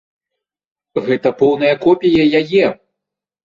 [1.11, 2.65] Гэта поўная копія яе!